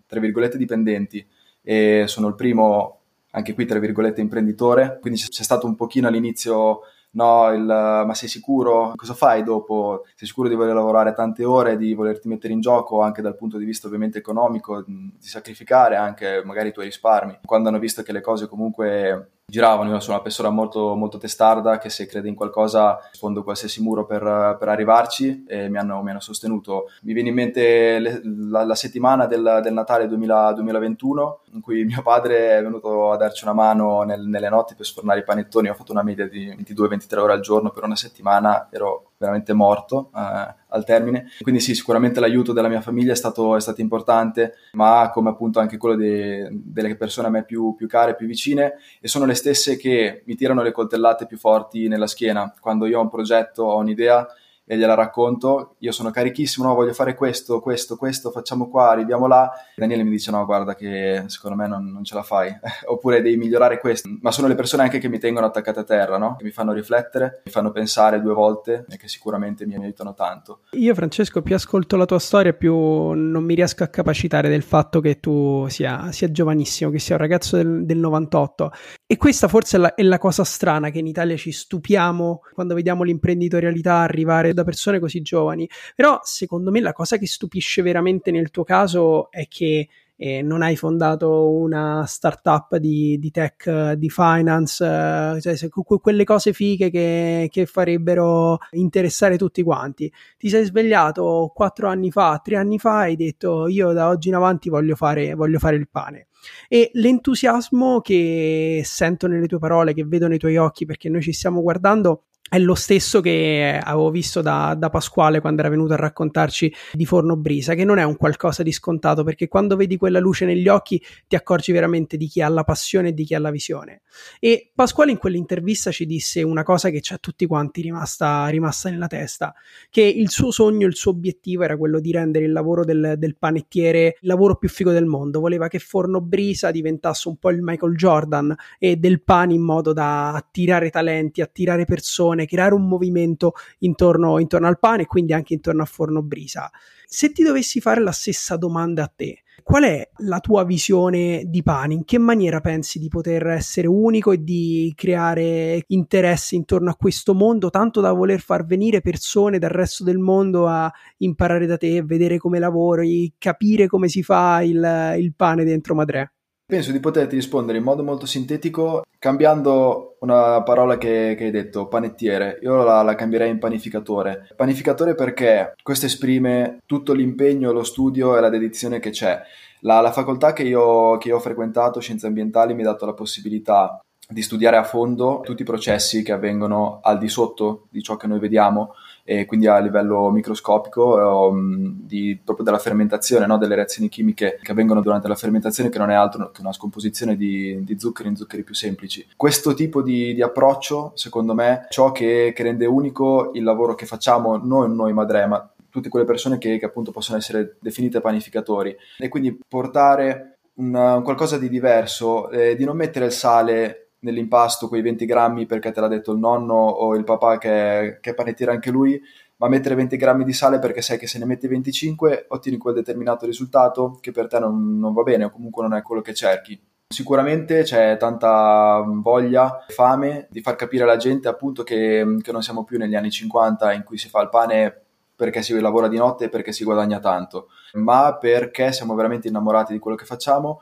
[0.05, 1.25] tra virgolette, dipendenti
[1.61, 2.99] e sono il primo,
[3.31, 4.97] anche qui, tra virgolette, imprenditore.
[5.01, 6.81] Quindi c'è stato un pochino all'inizio
[7.13, 8.93] no, il, ma sei sicuro?
[8.95, 10.03] Cosa fai dopo?
[10.15, 13.57] Sei sicuro di voler lavorare tante ore, di volerti mettere in gioco anche dal punto
[13.57, 17.39] di vista ovviamente economico, di sacrificare anche magari i tuoi risparmi?
[17.45, 21.77] Quando hanno visto che le cose comunque giravano, io sono una persona molto, molto testarda
[21.77, 26.09] che se crede in qualcosa sfondo qualsiasi muro per, per arrivarci e mi hanno, mi
[26.09, 26.89] hanno, sostenuto.
[27.01, 31.83] Mi viene in mente le, la, la, settimana del, del Natale 2000, 2021 in cui
[31.83, 35.69] mio padre è venuto a darci una mano nel, nelle notti per sfornare i panettoni,
[35.69, 37.71] ho fatto una media di 22-23 ore al giorno.
[37.71, 40.09] Per una settimana, ero veramente morto.
[40.15, 41.29] Eh, al termine.
[41.41, 45.59] Quindi sì, sicuramente l'aiuto della mia famiglia è stato, è stato importante, ma come appunto
[45.59, 49.35] anche quello de, delle persone a me più, più care, più vicine, e sono le
[49.35, 52.53] stesse che mi tirano le coltellate più forti nella schiena.
[52.59, 54.27] Quando io ho un progetto, ho un'idea,
[54.65, 59.27] e gliela racconto, io sono carichissimo, no, voglio fare questo, questo, questo, facciamo qua, arriviamo
[59.27, 59.51] là.
[59.75, 62.55] Daniele mi dice no, guarda che secondo me non, non ce la fai,
[62.87, 64.09] oppure devi migliorare questo.
[64.21, 66.35] Ma sono le persone anche che mi tengono attaccate a terra, no?
[66.37, 70.61] Che mi fanno riflettere, mi fanno pensare due volte e che sicuramente mi aiutano tanto.
[70.71, 72.73] Io Francesco, più ascolto la tua storia, più
[73.11, 77.21] non mi riesco a capacitare del fatto che tu sia, sia giovanissimo, che sia un
[77.21, 78.71] ragazzo del, del 98.
[79.13, 82.73] E questa forse è la, è la cosa strana che in Italia ci stupiamo quando
[82.73, 85.69] vediamo l'imprenditorialità arrivare da persone così giovani.
[85.95, 90.63] Però secondo me la cosa che stupisce veramente nel tuo caso è che eh, non
[90.63, 96.89] hai fondato una startup di, di tech, di finance, eh, cioè se, quelle cose fighe
[96.89, 100.11] che, che, farebbero interessare tutti quanti.
[100.39, 104.29] Ti sei svegliato quattro anni fa, tre anni fa e hai detto io da oggi
[104.29, 106.29] in avanti voglio fare, voglio fare il pane.
[106.67, 111.33] E l'entusiasmo che sento nelle tue parole, che vedo nei tuoi occhi, perché noi ci
[111.33, 112.23] stiamo guardando,
[112.53, 117.03] è lo stesso che avevo visto da, da, Pasquale quando era venuto a raccontarci di
[117.03, 120.67] Forno Brisa, che non è un qualcosa di scontato, perché quando vedi quella luce negli
[120.67, 124.03] occhi ti accorgi veramente di chi ha la passione e di chi ha la visione.
[124.39, 128.91] E Pasquale in quell'intervista ci disse una cosa che ci ha tutti quanti rimasta, rimasta
[128.91, 129.55] nella testa,
[129.89, 133.35] che il suo sogno, il suo obiettivo era quello di rendere il lavoro del, del
[133.35, 137.63] panettiere il lavoro più figo del mondo, voleva che Forno Brisa diventasse un po' il
[137.63, 142.87] Michael Jordan e del pane in modo da attirare talenti, attirare persone, pane, creare un
[142.87, 146.69] movimento intorno, intorno al pane e quindi anche intorno a Forno Brisa.
[147.05, 151.61] Se ti dovessi fare la stessa domanda a te, qual è la tua visione di
[151.61, 151.93] pane?
[151.93, 157.33] In che maniera pensi di poter essere unico e di creare interesse intorno a questo
[157.33, 162.01] mondo, tanto da voler far venire persone dal resto del mondo a imparare da te,
[162.01, 166.33] vedere come lavori, capire come si fa il, il pane dentro Madre?
[166.65, 171.87] Penso di poterti rispondere in modo molto sintetico cambiando una parola che, che hai detto,
[171.87, 172.59] panettiere.
[172.61, 174.49] Io la, la, cambierei in panificatore.
[174.55, 179.41] Panificatore perché questo esprime tutto l'impegno, lo studio e la dedizione che c'è.
[179.81, 183.13] La, la facoltà che io, che io ho frequentato, scienze ambientali, mi ha dato la
[183.13, 188.17] possibilità di studiare a fondo tutti i processi che avvengono al di sotto di ciò
[188.17, 193.57] che noi vediamo e quindi a livello microscopico um, di, proprio della fermentazione, no?
[193.57, 197.37] delle reazioni chimiche che avvengono durante la fermentazione che non è altro che una scomposizione
[197.37, 199.25] di, di zuccheri in zuccheri più semplici.
[199.35, 203.95] Questo tipo di, di approccio, secondo me, è ciò che, che, rende unico il lavoro
[203.95, 208.19] che facciamo non noi Madre, ma tutte quelle persone che, che appunto possono essere definite
[208.19, 214.87] panificatori e quindi portare un, qualcosa di diverso, eh, di non mettere il sale nell'impasto
[214.87, 218.71] quei 20 grammi perché te l'ha detto il nonno o il papà che, che panettiere
[218.71, 219.21] anche lui,
[219.57, 222.95] ma mettere 20 grammi di sale perché sai che se ne metti 25 ottieni quel
[222.95, 226.33] determinato risultato che per te non, non va bene o comunque non è quello che
[226.33, 226.79] cerchi.
[227.07, 232.83] Sicuramente c'è tanta voglia, fame di far capire alla gente appunto che, che, non siamo
[232.83, 235.01] più negli anni 50 in cui si fa il pane
[235.35, 239.93] perché si lavora di notte e perché si guadagna tanto, ma perché siamo veramente innamorati
[239.93, 240.81] di quello che facciamo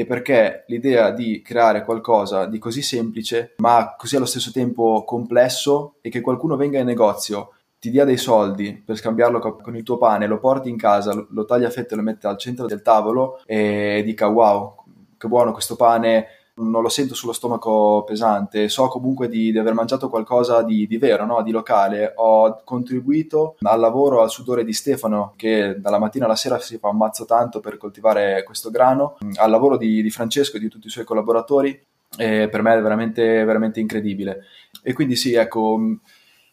[0.00, 5.96] e perché l'idea di creare qualcosa di così semplice, ma così allo stesso tempo complesso,
[6.00, 9.98] e che qualcuno venga in negozio, ti dia dei soldi per scambiarlo con il tuo
[9.98, 12.80] pane, lo porti in casa, lo taglia a fette e lo mette al centro del
[12.80, 14.74] tavolo e dica wow,
[15.18, 16.26] che buono questo pane,
[16.60, 20.98] non lo sento sullo stomaco pesante, so comunque di, di aver mangiato qualcosa di, di
[20.98, 21.42] vero, no?
[21.42, 22.12] di locale.
[22.16, 26.88] Ho contribuito al lavoro, al sudore di Stefano, che dalla mattina alla sera si fa
[26.88, 30.86] un mazzo tanto per coltivare questo grano, al lavoro di, di Francesco e di tutti
[30.86, 31.80] i suoi collaboratori.
[32.16, 34.44] E per me è veramente, veramente incredibile.
[34.82, 35.78] E quindi sì, ecco,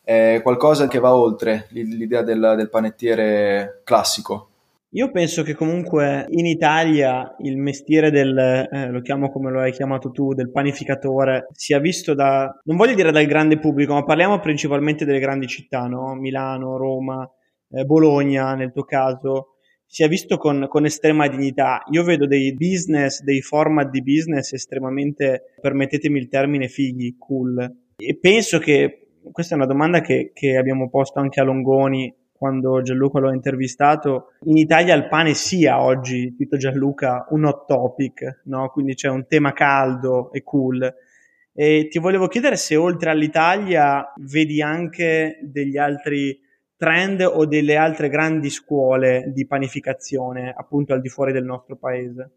[0.03, 4.46] è qualcosa che va oltre l'idea del, del panettiere classico
[4.91, 9.73] io penso che comunque in Italia il mestiere del, eh, lo chiamo come lo hai
[9.73, 14.39] chiamato tu, del panificatore, sia visto da, non voglio dire dal grande pubblico, ma parliamo
[14.39, 16.13] principalmente delle grandi città, no?
[16.15, 17.29] Milano, Roma,
[17.69, 21.83] eh, Bologna nel tuo caso, sia visto con, con, estrema dignità.
[21.91, 27.59] Io vedo dei business, dei format di business estremamente, permettetemi il termine, fighi, cool.
[27.97, 32.81] E penso che, questa è una domanda che, che abbiamo posto anche a Longoni, quando
[32.81, 38.69] Gianluca l'ho intervistato, in Italia il pane sia oggi, Tito Gianluca, un hot topic, no?
[38.69, 40.93] quindi c'è un tema caldo e cool.
[41.53, 46.39] E ti volevo chiedere se oltre all'Italia vedi anche degli altri
[46.77, 52.31] trend o delle altre grandi scuole di panificazione appunto al di fuori del nostro paese.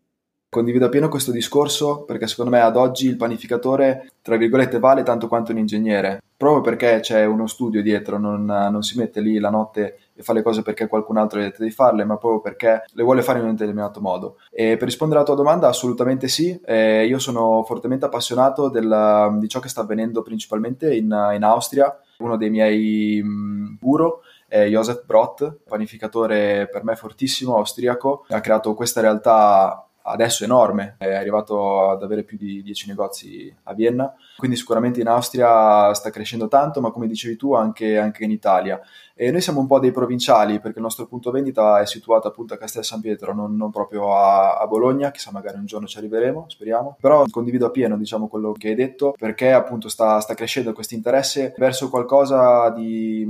[0.53, 5.29] Condivido appieno questo discorso perché secondo me ad oggi il panificatore, tra virgolette, vale tanto
[5.29, 9.51] quanto un ingegnere, proprio perché c'è uno studio dietro, non, non si mette lì la
[9.51, 12.41] notte e fa le cose perché qualcun altro gli ha detto di farle, ma proprio
[12.41, 14.39] perché le vuole fare in un determinato modo.
[14.51, 19.49] E per rispondere alla tua domanda, assolutamente sì, eh, io sono fortemente appassionato del, di
[19.49, 25.05] ciò che sta avvenendo principalmente in, in Austria, uno dei miei mh, guru è Josef
[25.05, 32.03] Brott, panificatore per me fortissimo, austriaco, ha creato questa realtà adesso enorme, è arrivato ad
[32.03, 36.91] avere più di 10 negozi a Vienna, quindi sicuramente in Austria sta crescendo tanto, ma
[36.91, 38.81] come dicevi tu anche, anche in Italia.
[39.15, 42.55] E noi siamo un po' dei provinciali perché il nostro punto vendita è situato appunto
[42.55, 45.99] a Castel San Pietro, non, non proprio a, a, Bologna, chissà magari un giorno ci
[45.99, 46.97] arriveremo, speriamo.
[46.99, 51.55] Però condivido appieno diciamo quello che hai detto perché appunto sta, sta crescendo questo interesse
[51.59, 53.29] verso qualcosa di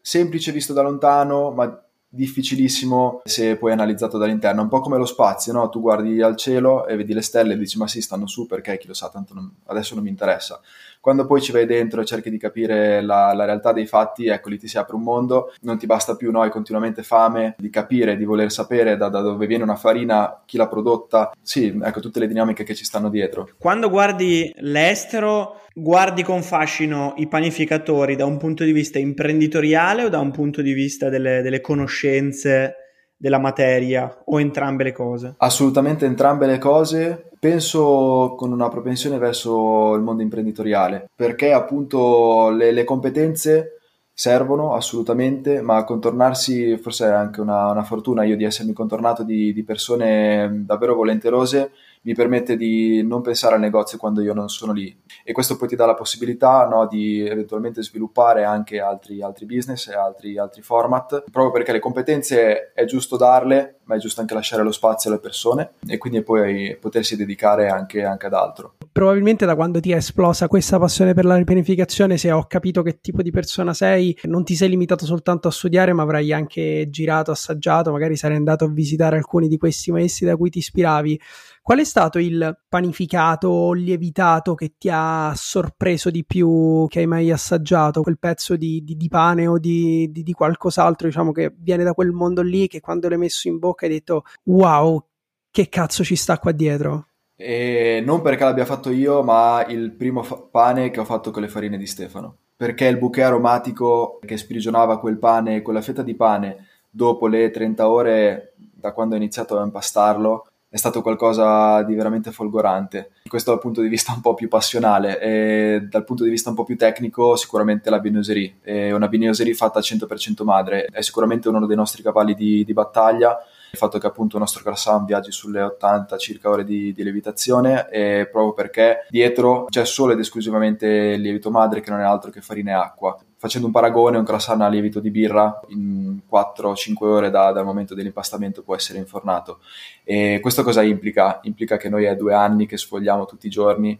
[0.00, 1.85] semplice visto da lontano, ma
[2.16, 5.68] difficilissimo se poi analizzato dall'interno, un po' come lo spazio, no?
[5.68, 8.76] Tu guardi al cielo e vedi le stelle e dici ma sì, stanno su perché
[8.78, 10.60] chi lo sa, tanto non, adesso non mi interessa.
[11.06, 14.48] Quando poi ci vai dentro e cerchi di capire la, la, realtà dei fatti, ecco
[14.48, 16.40] lì ti si apre un mondo, non ti basta più, no?
[16.40, 20.56] Hai continuamente fame di capire, di voler sapere da, da dove viene una farina, chi
[20.56, 23.48] l'ha prodotta, sì, ecco tutte le dinamiche che ci stanno dietro.
[23.56, 30.08] Quando guardi l'estero guardi con fascino i panificatori da un punto di vista imprenditoriale o
[30.08, 32.74] da un punto di vista delle, delle conoscenze
[33.16, 35.34] della materia o entrambe le cose?
[35.38, 37.30] Assolutamente entrambe le cose.
[37.46, 43.78] Penso con una propensione verso il mondo imprenditoriale, perché appunto le, le competenze
[44.12, 49.52] servono assolutamente, ma contornarsi forse è anche una, una fortuna io di essermi contornato di,
[49.52, 51.70] di persone davvero volenterose
[52.06, 55.66] mi permette di non pensare al negozio quando io non sono lì e questo poi
[55.66, 60.62] ti dà la possibilità no, di eventualmente sviluppare anche altri, altri business e altri, altri,
[60.62, 65.10] format, proprio perché le competenze è giusto darle, ma è giusto anche lasciare lo spazio
[65.10, 68.74] alle persone e quindi poi potersi dedicare anche, anche ad altro.
[68.92, 73.00] Probabilmente da quando ti è esplosa questa passione per la ripianificazione, se ho capito che
[73.00, 77.32] tipo di persona sei, non ti sei limitato soltanto a studiare, ma avrai anche girato,
[77.32, 81.20] assaggiato, magari sarai andato a visitare alcuni di questi maestri da cui ti ispiravi.
[81.66, 87.08] Qual è stato il panificato o lievitato che ti ha sorpreso di più, che hai
[87.08, 88.02] mai assaggiato?
[88.02, 92.12] Quel pezzo di, di, di pane o di, di, qualcos'altro, diciamo, che viene da quel
[92.12, 95.04] mondo lì, che quando l'hai messo in bocca hai detto wow,
[95.50, 97.08] che cazzo ci sta qua dietro?
[97.34, 101.42] E non perché l'abbia fatto io, ma il primo fa- pane che ho fatto con
[101.42, 102.36] le farine di Stefano.
[102.54, 107.88] Perché il bouquet aromatico che sprigionava quel pane, quella fetta di pane, dopo le 30
[107.88, 113.12] ore da quando ho iniziato a impastarlo, è stato qualcosa di veramente folgorante.
[113.26, 116.54] Questo dal punto di vista un po' più passionale e dal punto di vista un
[116.54, 118.56] po' più tecnico sicuramente la vignoserie.
[118.60, 122.72] È una vignoserie fatta al 100% madre, è sicuramente uno dei nostri cavalli di, di
[122.74, 123.38] battaglia
[123.72, 127.86] il fatto che appunto il nostro croissant viaggi sulle 80 circa ore di, di lievitazione
[128.30, 132.40] proprio perché dietro c'è solo ed esclusivamente il lievito madre che non è altro che
[132.40, 133.18] farina e acqua.
[133.46, 137.94] Facendo un paragone, un croissant a lievito di birra in 4-5 ore da, dal momento
[137.94, 139.60] dell'impastamento può essere infornato.
[140.02, 141.38] E questo cosa implica?
[141.44, 143.96] Implica che noi è due anni che sfogliamo tutti i giorni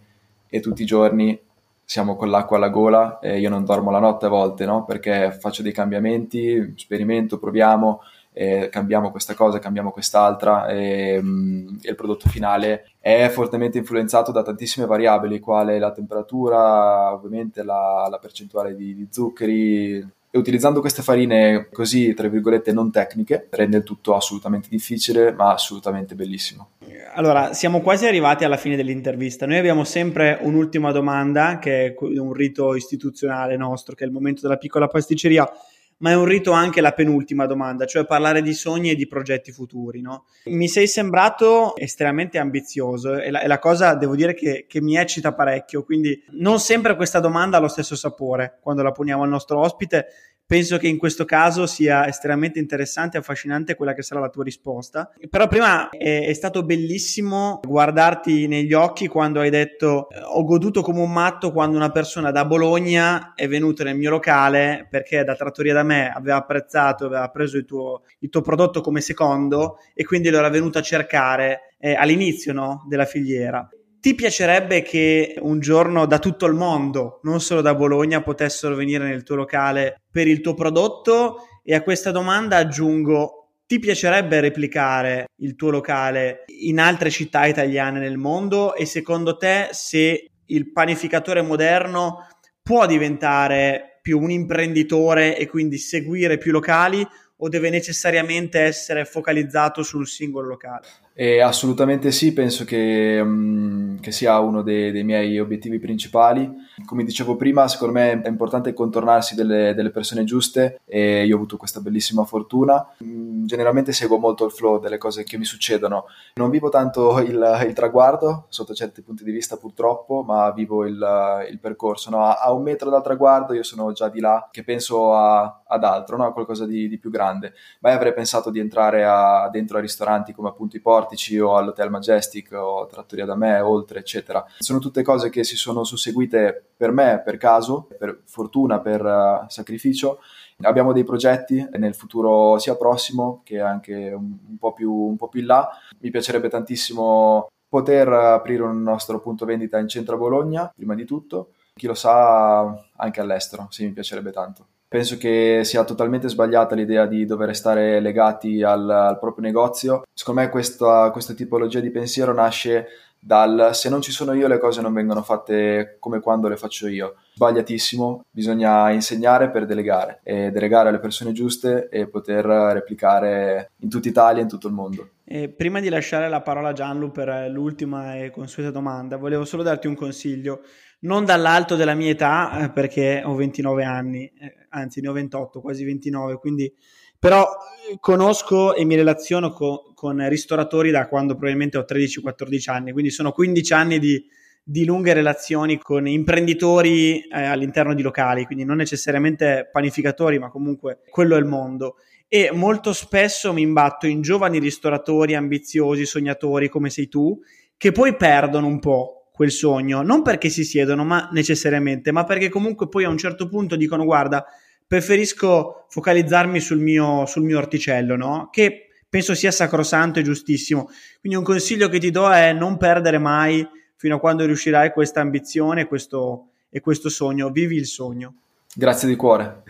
[0.49, 1.39] e tutti i giorni
[1.81, 4.83] siamo con l'acqua alla gola e io non dormo la notte a volte, no?
[4.83, 8.01] Perché faccio dei cambiamenti, sperimento, proviamo,
[8.37, 14.31] eh, cambiamo questa cosa, cambiamo quest'altra e, mm, e, il prodotto finale è fortemente influenzato
[14.31, 20.81] da tantissime variabili, quale la temperatura, ovviamente la, la percentuale di, di zuccheri, e utilizzando
[20.81, 26.71] queste farine così, tra virgolette, non tecniche, rende il tutto assolutamente difficile, ma assolutamente bellissimo.
[27.15, 29.47] Allora, siamo quasi arrivati alla fine dell'intervista.
[29.47, 34.41] Noi abbiamo sempre un'ultima domanda, che è un rito istituzionale nostro, che è il momento
[34.41, 35.49] della piccola pasticceria
[35.99, 39.51] ma è un rito anche la penultima domanda, cioè parlare di sogni e di progetti
[39.51, 40.01] futuri.
[40.01, 40.25] No?
[40.45, 44.95] Mi sei sembrato estremamente ambizioso e la, e la cosa devo dire che, che, mi
[44.95, 49.29] eccita parecchio, quindi non sempre questa domanda ha lo stesso sapore quando la poniamo al
[49.29, 50.07] nostro ospite,
[50.47, 54.45] penso che in questo caso sia estremamente interessante e affascinante quella che sarà la tua
[54.45, 55.11] risposta.
[55.29, 61.01] Però prima è, è, stato bellissimo guardarti negli occhi quando hai detto ho goduto come
[61.01, 65.73] un matto quando una persona da Bologna è venuta nel mio locale perché da trattoria
[65.73, 70.29] da me aveva apprezzato, aveva preso il tuo, il tuo prodotto come secondo e quindi
[70.29, 73.67] lo era venuto a cercare eh, all'inizio no, della filiera.
[74.07, 79.05] Ti piacerebbe che un giorno da tutto il mondo, non solo da Bologna, potessero venire
[79.05, 81.39] nel tuo locale per il tuo prodotto?
[81.61, 87.99] E a questa domanda aggiungo, ti piacerebbe replicare il tuo locale in altre città italiane
[87.99, 88.75] nel mondo?
[88.75, 92.29] E secondo te se il panificatore moderno
[92.61, 97.05] può diventare più un imprenditore e quindi seguire più locali
[97.39, 100.87] o deve necessariamente essere focalizzato sul singolo locale?
[101.19, 106.47] Eh, assolutamente sì, penso che, um, che sia uno dei, dei, miei obiettivi principali.
[106.85, 111.37] Come dicevo prima, secondo me è importante contornarsi delle, delle persone giuste e io ho
[111.37, 112.87] avuto questa bellissima fortuna.
[113.03, 116.05] Mm, generalmente seguo molto il flow delle cose che mi succedono.
[116.35, 121.47] Non vivo tanto il, il traguardo, sotto certi punti di vista purtroppo, ma vivo il,
[121.49, 122.11] il percorso.
[122.11, 122.25] No?
[122.25, 125.83] A, a, un metro dal traguardo io sono già di là, che penso a, ad
[125.83, 126.27] altro, no?
[126.27, 127.53] a qualcosa di, di, più grande.
[127.79, 131.55] Mai avrei pensato di entrare a, dentro a ristoranti come appunto i porti Portici o
[131.55, 134.45] all'Hotel Majestic o Trattoria da me, oltre, eccetera.
[134.57, 139.45] Sono tutte cose che si sono susseguite per me, per caso, per fortuna, per uh,
[139.47, 140.19] sacrificio.
[140.61, 145.29] Abbiamo dei progetti nel futuro sia prossimo che anche un, un, po più, un po'
[145.29, 145.69] più in là.
[145.99, 151.05] Mi piacerebbe tantissimo poter aprire un nostro punto vendita in centro a Bologna, prima di
[151.05, 151.53] tutto.
[151.73, 152.61] Chi lo sa
[152.95, 154.65] anche all'estero, sì, mi piacerebbe tanto.
[154.89, 160.03] Penso che sia totalmente sbagliata l'idea di dover stare legati al, al proprio negozio.
[160.13, 162.87] Secondo me questa, questa tipologia di pensiero nasce
[163.19, 166.87] dal se non ci sono io le cose non vengono fatte come quando le faccio
[166.87, 167.15] io.
[167.33, 174.07] Sbagliatissimo, bisogna insegnare per delegare e delegare alle persone giuste e poter replicare in tutta
[174.07, 175.09] Italia e in tutto il mondo.
[175.25, 179.63] E prima di lasciare la parola a Gianlu per l'ultima e consueta domanda, volevo solo
[179.63, 180.61] darti un consiglio
[180.99, 185.61] non dall'alto della mia età, eh, perché ho 29 anni, eh, anzi ne ho 28,
[185.61, 186.73] quasi 29, quindi
[187.19, 187.43] però
[187.89, 193.09] eh, conosco e mi relaziono co- con ristoratori da quando probabilmente ho 13-14 anni, quindi
[193.09, 194.23] sono 15 anni di,
[194.63, 200.99] di lunghe relazioni con imprenditori eh, all'interno di locali, quindi non necessariamente panificatori, ma comunque
[201.09, 201.95] quello è il mondo.
[202.27, 207.39] E molto spesso mi imbatto in giovani ristoratori ambiziosi, sognatori come sei tu,
[207.77, 212.49] che poi perdono un po' quel sogno, non perché si siedono, ma necessariamente, ma perché
[212.49, 214.43] comunque poi a un certo punto dicono guarda,
[214.87, 218.49] preferisco focalizzarmi sul mio, sul mio orticello, no?
[218.51, 220.89] Che penso sia sacrosanto e giustissimo.
[221.19, 223.63] Quindi un consiglio che ti do è non perdere mai
[223.95, 228.33] fino a quando riuscirai questa ambizione questo, e questo sogno, vivi il sogno.
[228.73, 229.61] Grazie di cuore.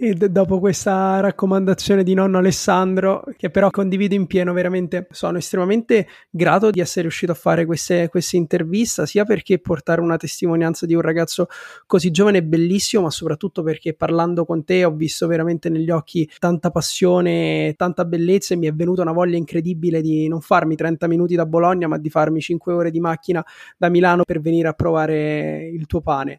[0.00, 5.38] E d- dopo questa raccomandazione di nonno Alessandro, che però condivido in pieno, veramente sono
[5.38, 10.86] estremamente grato di essere riuscito a fare queste, queste interviste, sia perché portare una testimonianza
[10.86, 11.48] di un ragazzo
[11.84, 16.30] così giovane è bellissimo, ma soprattutto perché parlando con te ho visto veramente negli occhi
[16.38, 21.08] tanta passione, tanta bellezza e mi è venuta una voglia incredibile di non farmi 30
[21.08, 23.44] minuti da Bologna, ma di farmi 5 ore di macchina
[23.76, 26.38] da Milano per venire a provare il tuo pane.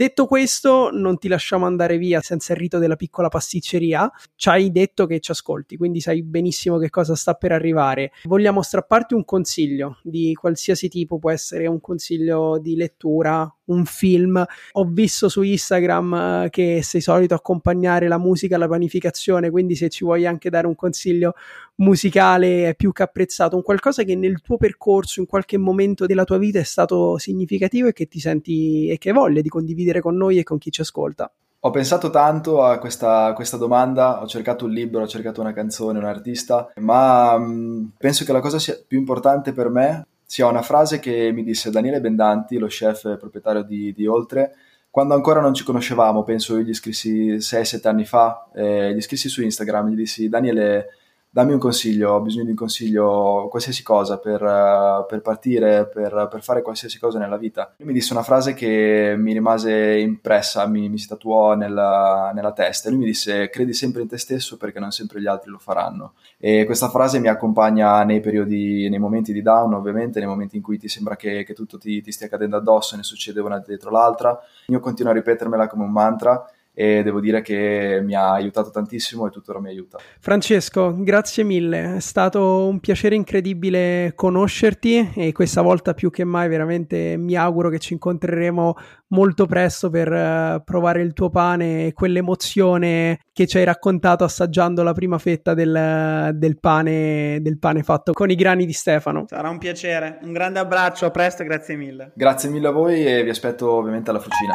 [0.00, 4.10] Detto questo, non ti lasciamo andare via senza il rito della piccola pasticceria.
[4.34, 8.10] Ci hai detto che ci ascolti, quindi sai benissimo che cosa sta per arrivare.
[8.22, 14.42] Vogliamo strapparti un consiglio di qualsiasi tipo, può essere un consiglio di lettura, un film.
[14.72, 19.90] Ho visto su Instagram eh, che sei solito accompagnare la musica alla panificazione, quindi se
[19.90, 21.34] ci vuoi anche dare un consiglio
[21.76, 26.24] musicale è più che apprezzato, un qualcosa che nel tuo percorso, in qualche momento della
[26.24, 29.89] tua vita è stato significativo e che ti senti e che hai voglia di condividere
[29.98, 31.28] con noi e con chi ci ascolta.
[31.62, 35.98] Ho pensato tanto a questa, questa, domanda, ho cercato un libro, ho cercato una canzone,
[35.98, 40.62] un artista, ma mh, mm, penso che la cosa più importante per me sia una
[40.62, 44.54] frase che mi disse Daniele Bendanti, lo chef proprietario di, di Oltre,
[44.88, 49.28] quando ancora non ci conoscevamo, penso io gli scrissi 6-7 anni fa, eh, gli scrissi
[49.28, 50.86] su Instagram, gli dissi Daniele
[51.32, 56.26] dammi un consiglio, ho bisogno di un consiglio, qualsiasi cosa per, uh, per partire, per,
[56.28, 57.72] per, fare qualsiasi cosa nella vita.
[57.76, 62.52] Lui mi disse una frase che mi rimase impressa, mi, mi si tatuò nella, nella
[62.52, 62.90] testa.
[62.90, 66.14] Lui mi disse credi sempre in te stesso perché non sempre gli altri lo faranno.
[66.36, 70.62] E questa frase mi accompagna nei periodi, nei momenti di down ovviamente, nei momenti in
[70.62, 73.62] cui ti sembra che, che tutto ti, ti stia cadendo addosso e ne succede una
[73.64, 74.36] dietro l'altra.
[74.66, 76.44] Io continuo a ripetermela come un mantra
[76.80, 79.98] e devo dire che mi ha aiutato tantissimo e tuttora mi aiuta.
[80.18, 86.48] Francesco, grazie mille, è stato un piacere incredibile conoscerti e questa volta più che mai
[86.48, 88.76] veramente mi auguro che ci incontreremo
[89.08, 94.82] molto presto per uh, provare il tuo pane e quell'emozione che ci hai raccontato assaggiando
[94.82, 99.26] la prima fetta del, del, pane, del pane fatto con i grani di Stefano.
[99.28, 102.12] Sarà un piacere, un grande abbraccio, a presto e grazie mille.
[102.14, 104.54] Grazie mille a voi e vi aspetto ovviamente alla fucina.